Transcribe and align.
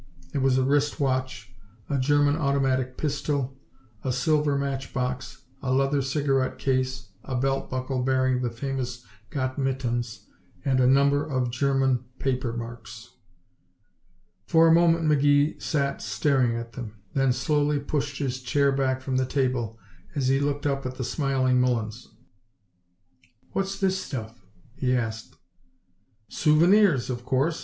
There 0.31 0.41
was 0.41 0.57
a 0.57 0.63
wrist 0.63 0.99
watch, 0.99 1.53
a 1.87 1.95
German 1.99 2.35
automatic 2.35 2.97
pistol, 2.97 3.55
a 4.03 4.11
silver 4.11 4.57
match 4.57 4.95
box, 4.95 5.43
a 5.61 5.71
leather 5.71 6.01
cigarette 6.01 6.57
case, 6.57 7.09
a 7.23 7.35
belt 7.39 7.69
buckle 7.69 8.01
bearing 8.01 8.41
the 8.41 8.49
famous 8.49 9.05
"Gott 9.29 9.59
Mit 9.59 9.85
Uns" 9.85 10.25
and 10.65 10.79
a 10.79 10.87
number 10.87 11.23
of 11.23 11.51
German 11.51 12.03
paper 12.17 12.51
marks. 12.53 13.11
For 14.47 14.67
a 14.67 14.71
moment 14.73 15.05
McGee 15.05 15.61
sat 15.61 16.01
staring 16.01 16.55
at 16.55 16.73
them, 16.73 16.95
then 17.13 17.31
slowly 17.31 17.79
pushed 17.79 18.17
his 18.17 18.41
chair 18.41 18.71
back 18.71 19.01
from 19.01 19.17
the 19.17 19.25
table 19.27 19.77
as 20.15 20.29
he 20.29 20.39
looked 20.39 20.65
up 20.65 20.83
at 20.87 20.95
the 20.95 21.03
smiling 21.03 21.61
Mullins. 21.61 22.07
"What's 23.51 23.79
this 23.79 23.99
stuff?" 24.01 24.43
he 24.73 24.95
asked. 24.95 25.35
"Souvenirs, 26.27 27.11
of 27.11 27.23
course! 27.23 27.59